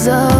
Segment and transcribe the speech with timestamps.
[0.00, 0.39] So.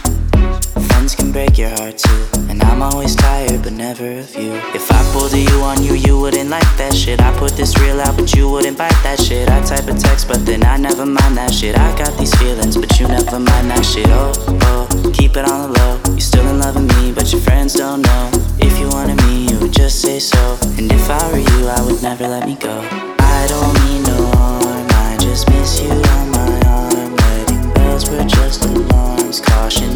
[0.73, 2.27] Friends can break your heart too.
[2.49, 4.53] And I'm always tired, but never of you.
[4.73, 7.21] If I pulled a you on you, you wouldn't like that shit.
[7.21, 9.49] I put this real out, but you wouldn't bite that shit.
[9.49, 11.77] I type a text, but then I never mind that shit.
[11.77, 14.07] I got these feelings, but you never mind that shit.
[14.09, 14.31] Oh,
[14.63, 15.99] oh, keep it on the low.
[16.11, 18.31] You're still in love with me, but your friends don't know.
[18.59, 20.57] If you wanted me, you would just say so.
[20.77, 22.79] And if I were you, I would never let me go.
[23.19, 27.15] I don't mean no harm, I just miss you on my arm.
[27.15, 29.39] Wedding bells were just alarms.
[29.41, 29.95] Caution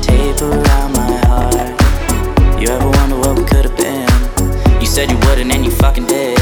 [4.96, 6.40] said you wouldn't, and you fucking did.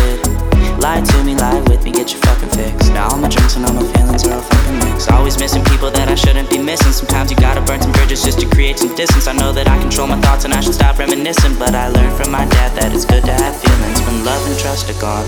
[0.77, 2.87] Lie to me, lie with me, get your fucking fix.
[2.89, 5.09] Now all my drinks and all my feelings are all fucking mixed.
[5.09, 6.91] Always missing people that I shouldn't be missing.
[6.91, 9.25] Sometimes you gotta burn some bridges just to create some distance.
[9.25, 11.57] I know that I control my thoughts and I should stop reminiscing.
[11.57, 14.59] But I learned from my dad that it's good to have feelings when love and
[14.59, 15.25] trust are gone.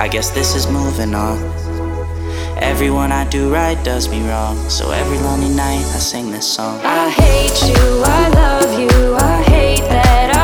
[0.00, 1.38] I guess this is moving on.
[2.58, 4.56] Everyone I do right does me wrong.
[4.68, 6.80] So every lonely night I sing this song.
[6.82, 10.43] I hate you, I love you, I hate that I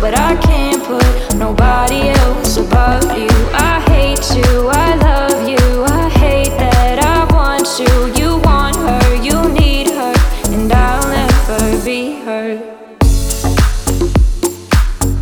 [0.00, 3.28] but I can't put nobody else above you.
[3.52, 7.94] I hate you, I love you, I hate that I want you.
[8.20, 10.14] You want her, you need her,
[10.52, 12.48] and I'll never be her.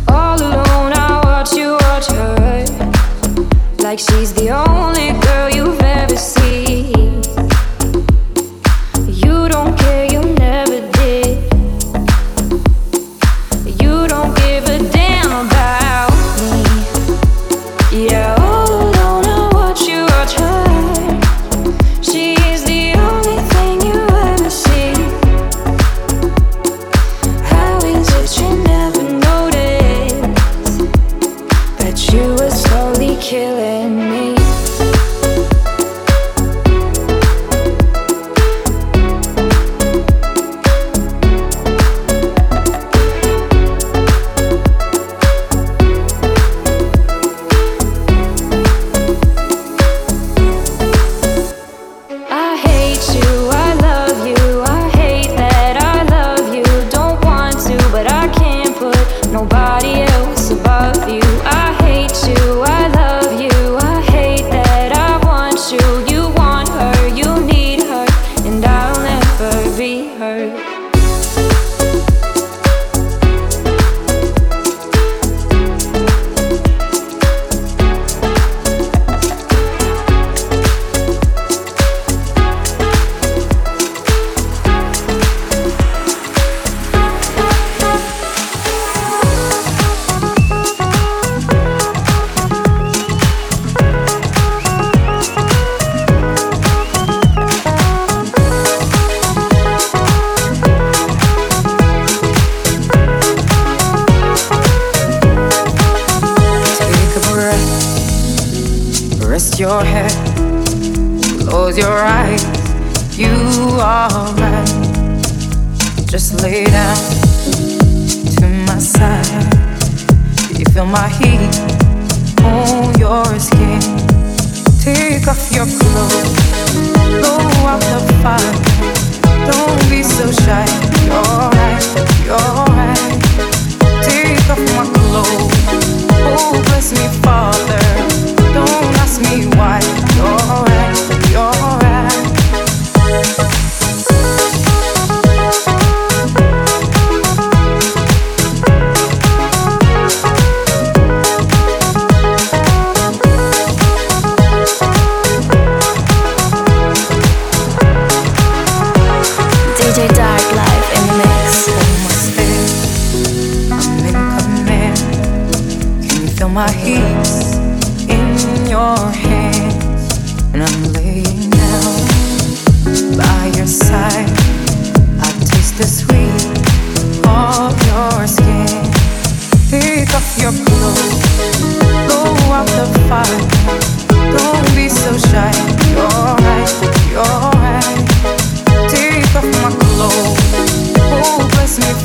[0.09, 2.37] All alone, I watch you watch her
[3.87, 4.96] like she's the only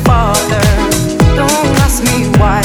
[0.05, 0.61] Father.
[1.35, 2.62] Don't ask me why.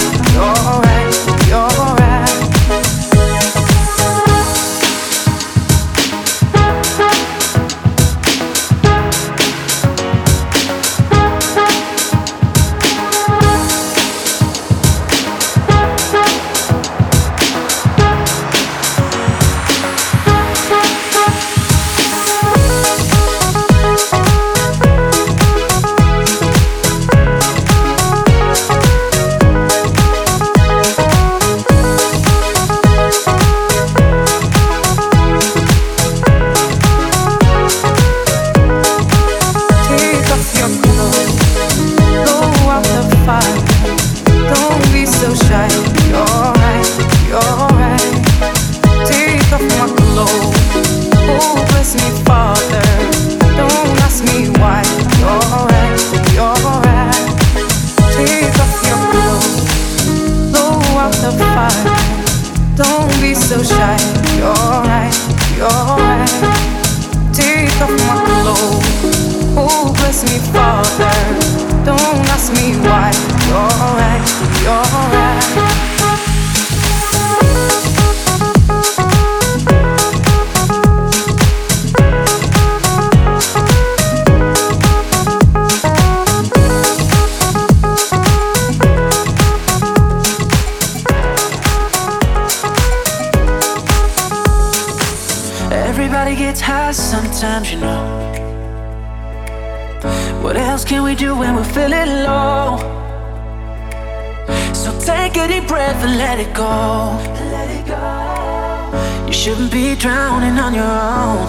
[101.79, 102.77] Feeling low?
[104.81, 106.73] So take a deep breath and let it go.
[107.55, 109.27] Let it go.
[109.27, 111.47] You shouldn't be drowning on your own.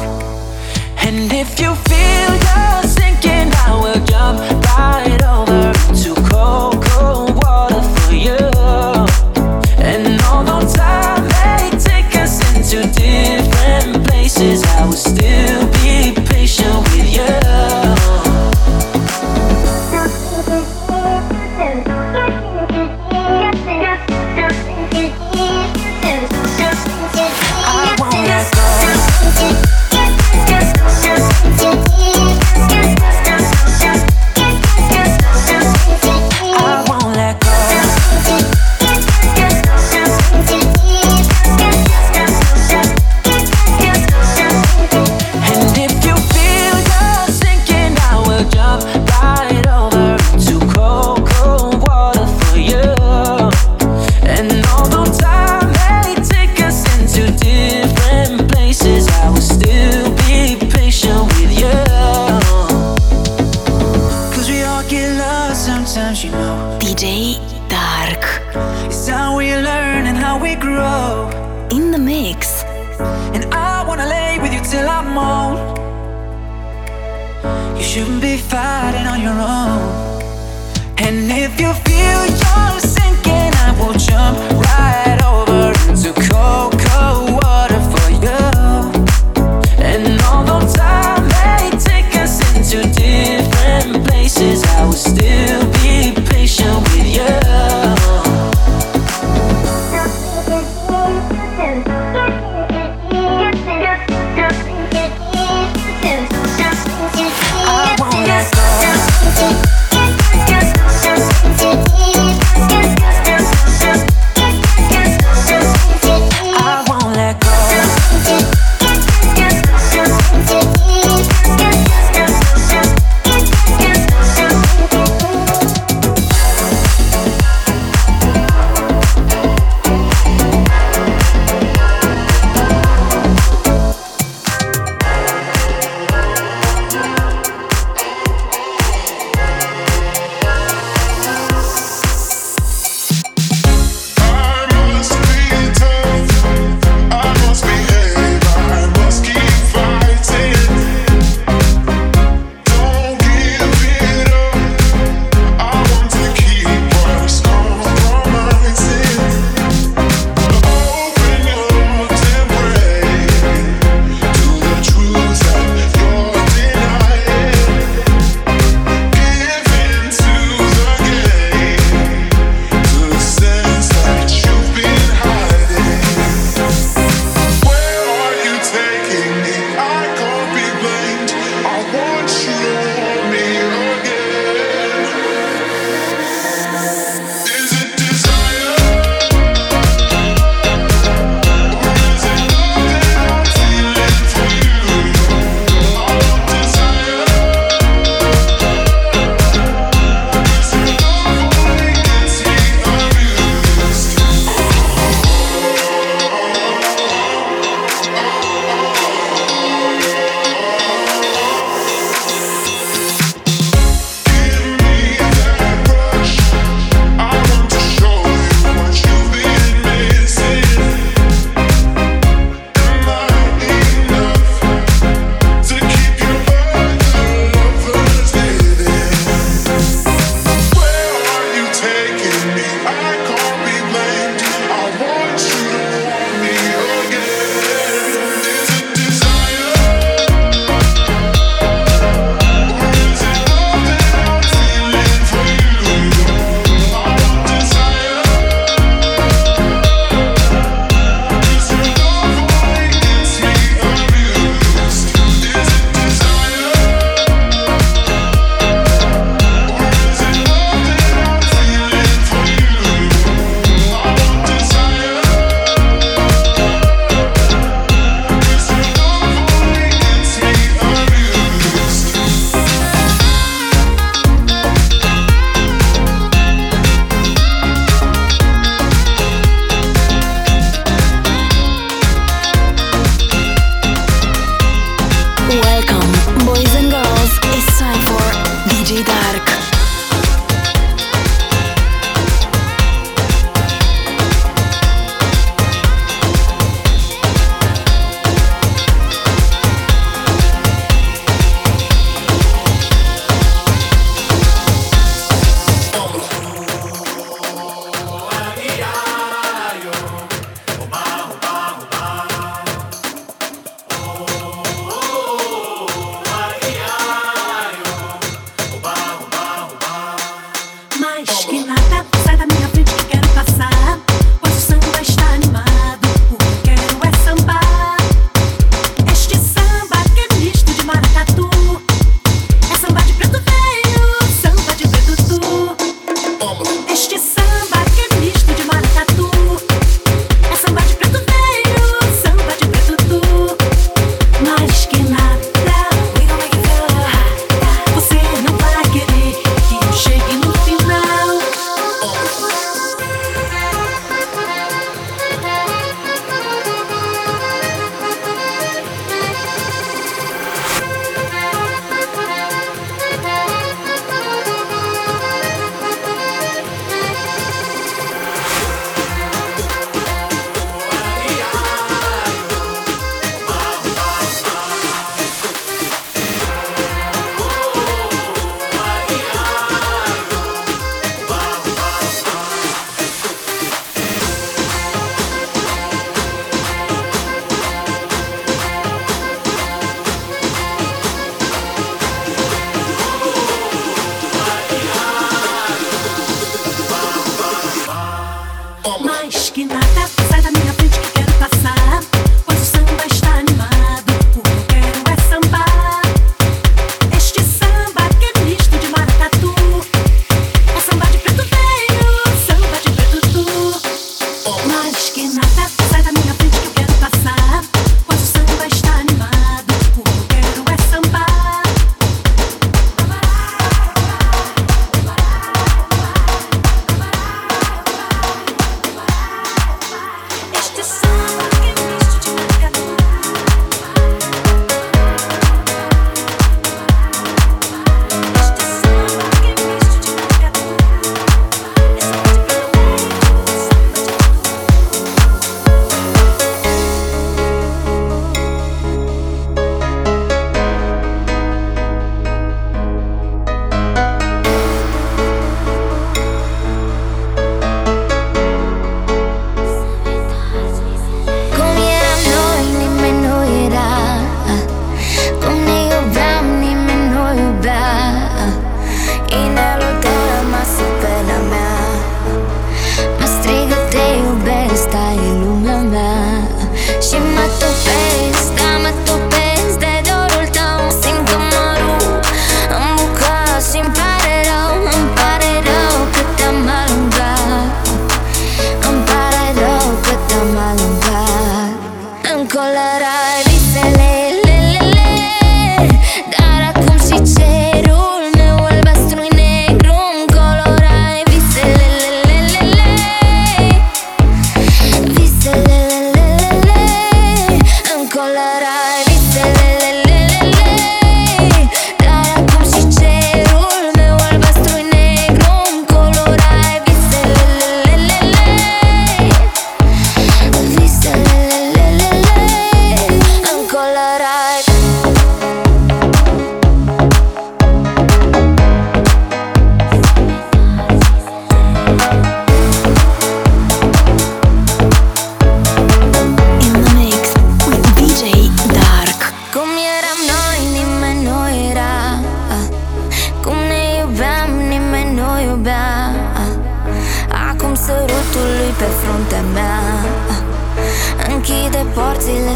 [1.06, 4.38] And if you feel you're sinking, I will jump
[4.70, 5.62] right over
[6.02, 6.79] to cold,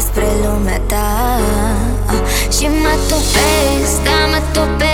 [0.00, 1.40] spre lumea ta.
[2.50, 4.93] Și mă topesc, da mă topesc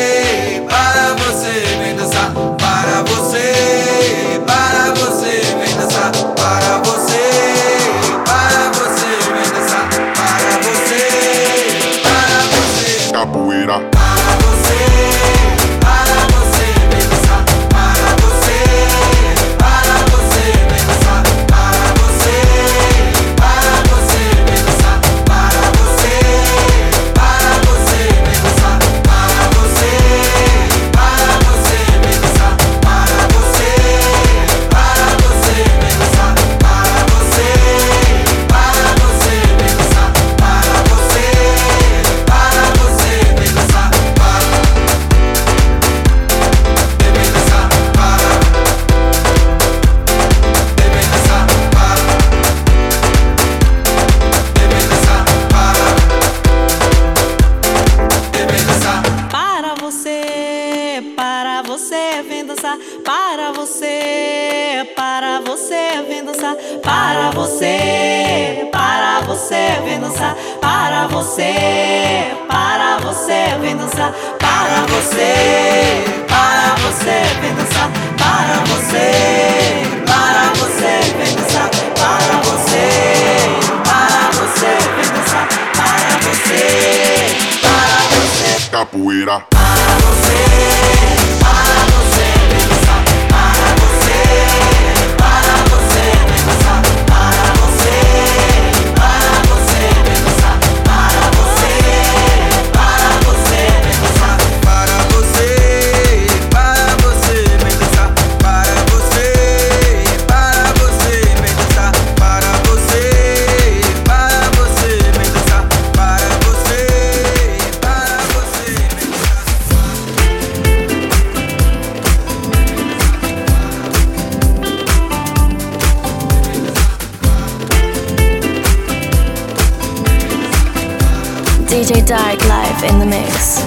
[131.81, 133.59] DJ Dark live in the mix.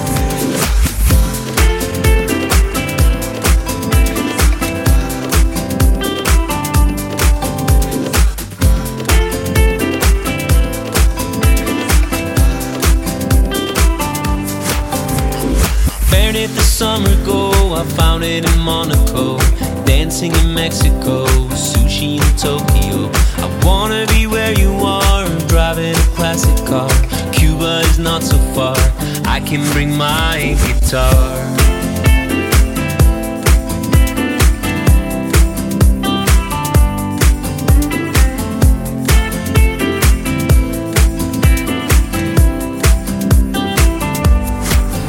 [16.09, 17.51] Where did the summer go?
[17.73, 19.39] I found it in Monaco,
[19.83, 23.11] dancing in Mexico, sushi in Tokyo.
[23.43, 26.89] I wanna be where you are, driving a classic car
[27.65, 28.75] Cuba is not so far.
[29.25, 31.33] I can bring my guitar.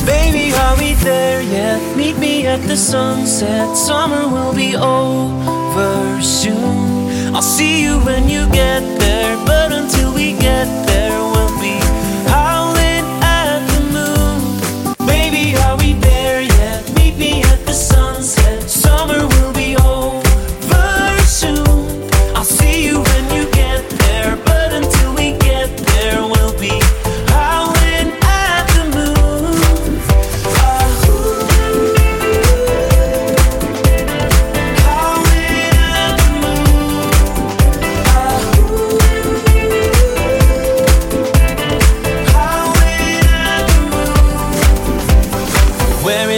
[0.06, 1.94] Baby, are we there yet?
[1.94, 3.76] Meet me at the sunset.
[3.76, 7.34] Summer will be over soon.
[7.34, 8.95] I'll see you when you get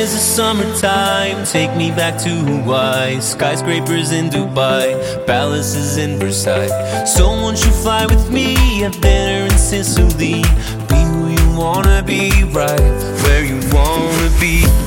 [0.06, 1.44] summertime.
[1.44, 3.20] Take me back to Hawaii.
[3.20, 6.70] Skyscrapers in Dubai, palaces in Versailles.
[7.04, 8.54] So won't you fly with me?
[8.82, 10.42] Have dinner in Sicily.
[10.88, 12.80] Be who you wanna be, right
[13.24, 14.77] where you wanna be.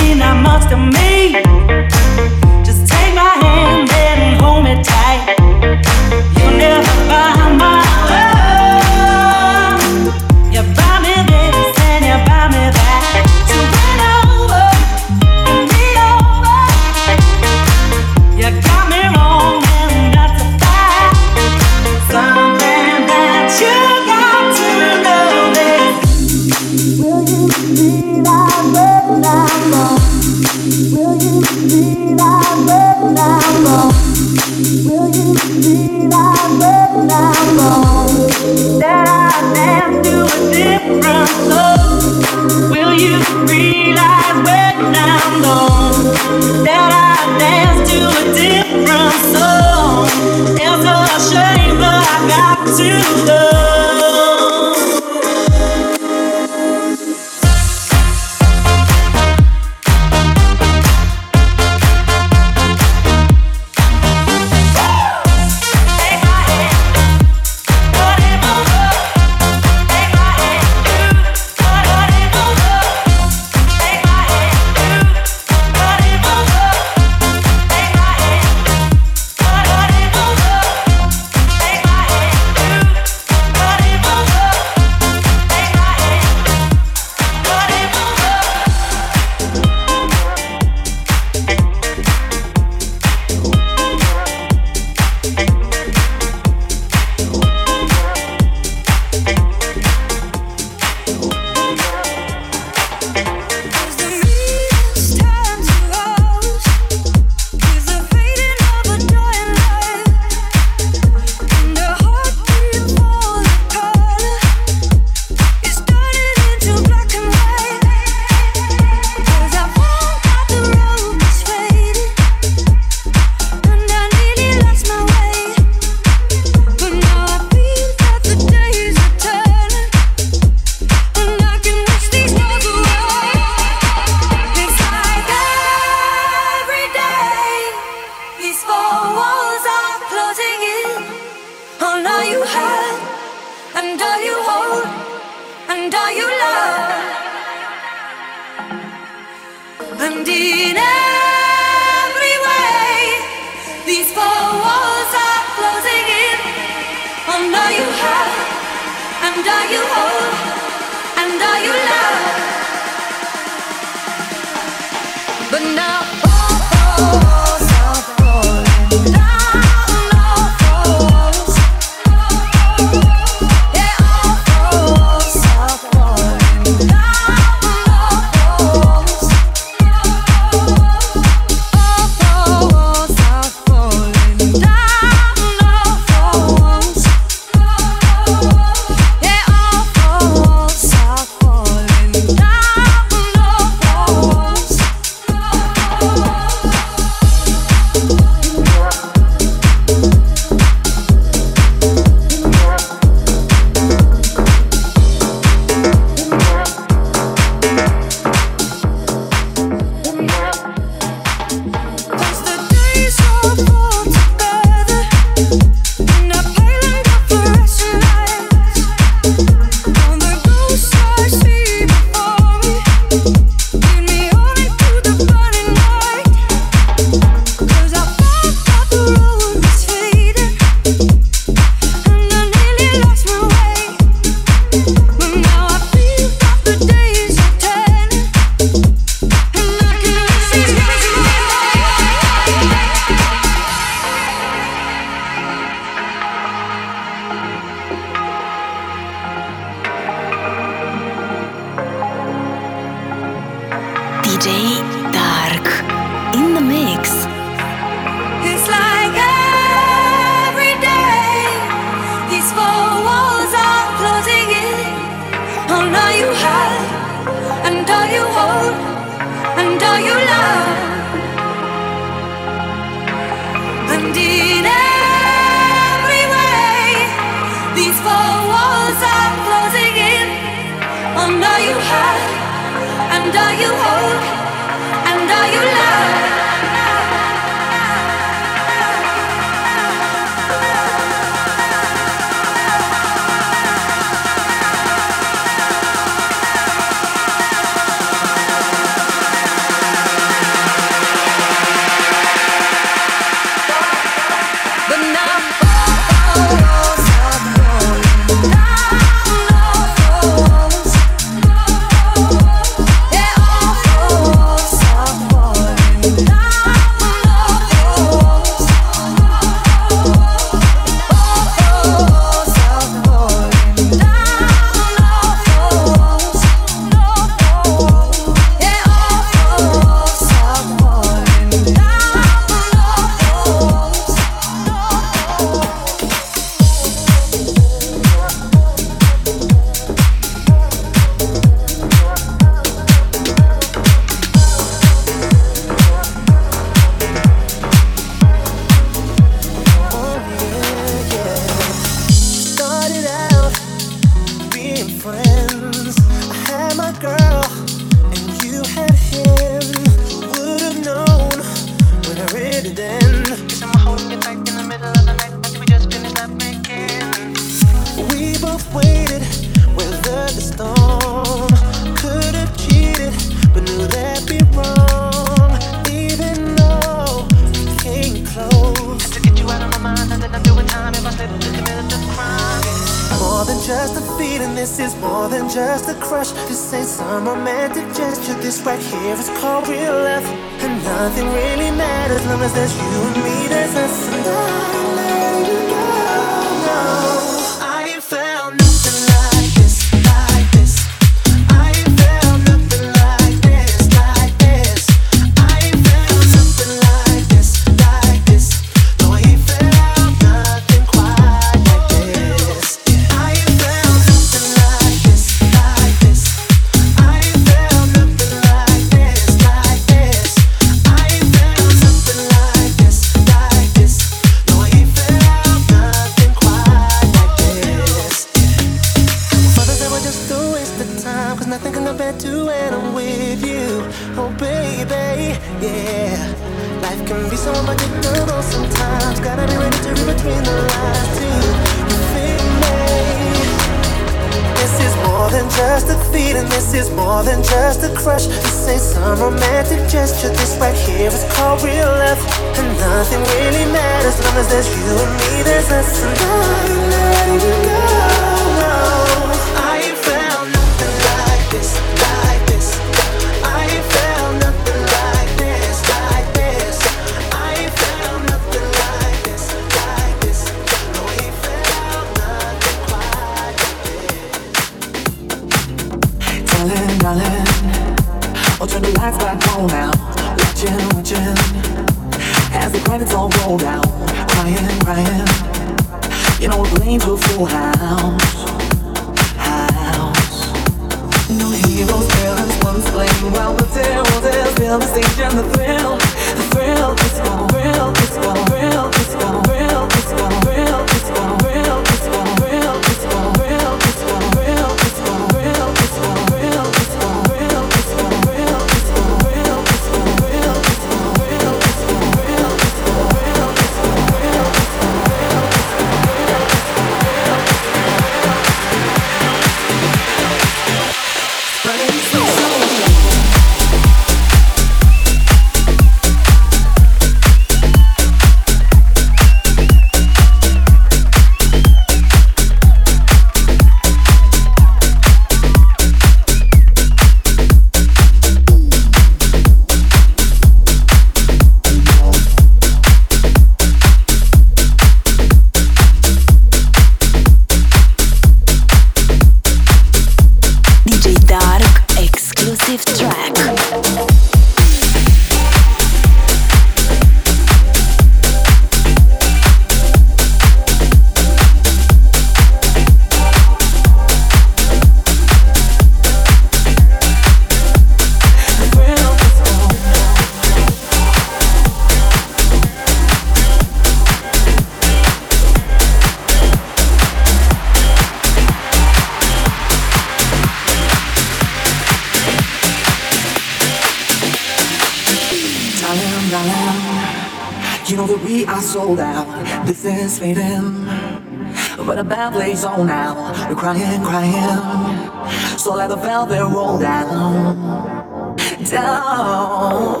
[592.64, 593.14] On now.
[593.48, 595.58] We're crying, crying.
[595.58, 600.00] So let the velvet roll down, down.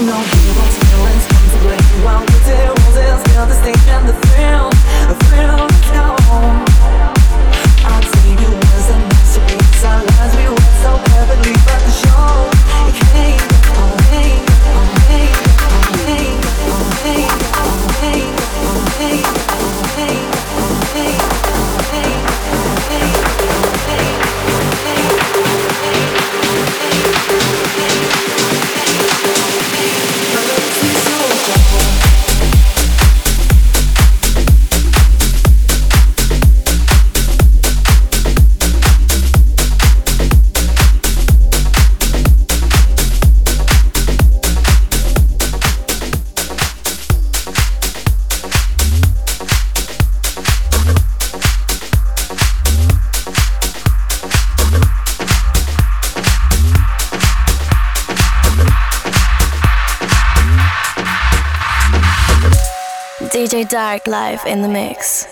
[0.00, 2.04] No heroes, villains, come to blame.
[2.04, 2.38] While the
[2.68, 4.70] roses fill the stage and the thrill,
[5.08, 6.69] the thrill is gone.
[63.70, 65.28] Dark life in the mix.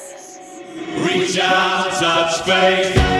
[1.04, 3.17] Reach out, touch faith.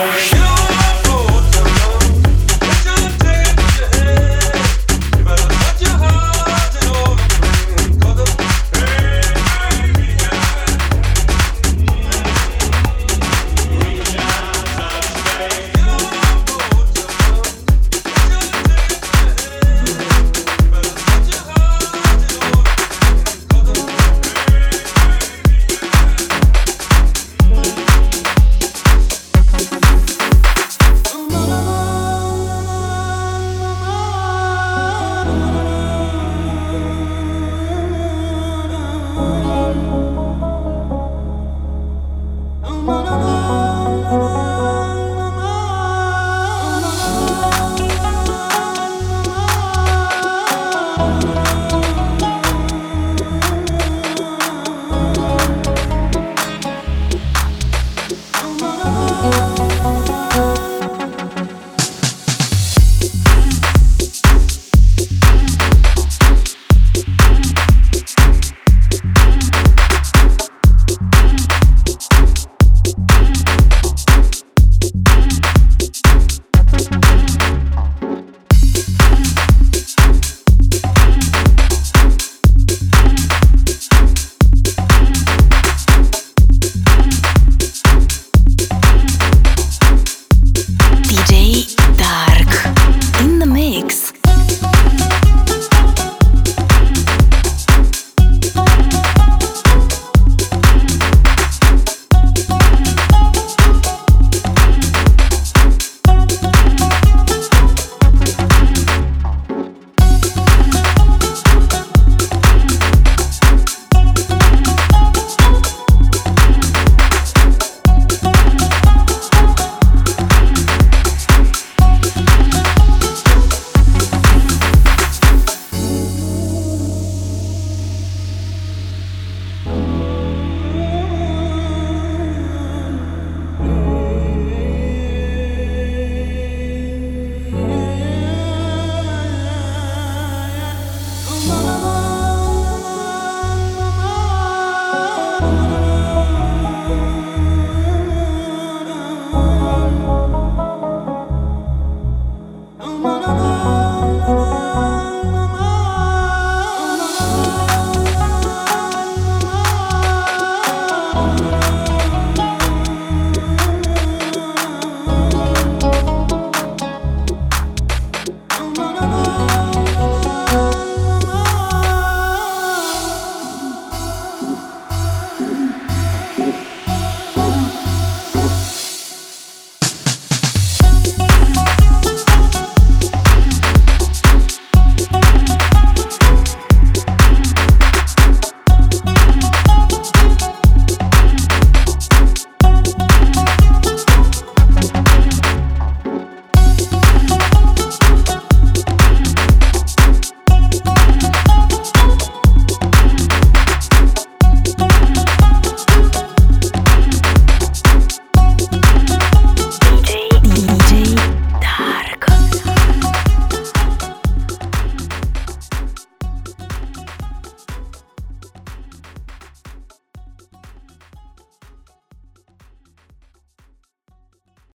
[0.00, 0.79] You